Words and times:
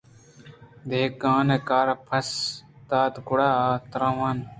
دہقان 0.89 1.47
کار 1.67 1.87
ءَ 1.93 2.03
پسّہ 2.07 2.39
دات 2.89 3.13
گُڑا 3.27 3.49
تراوَرَاں 3.91 4.39